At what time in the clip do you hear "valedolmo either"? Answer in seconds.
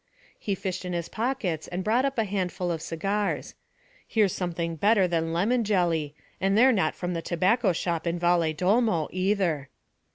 8.17-9.69